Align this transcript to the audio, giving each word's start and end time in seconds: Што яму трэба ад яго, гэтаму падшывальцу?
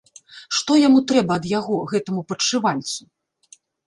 Што 0.59 0.77
яму 0.87 1.01
трэба 1.11 1.33
ад 1.41 1.45
яго, 1.51 1.77
гэтаму 1.91 2.23
падшывальцу? 2.31 3.01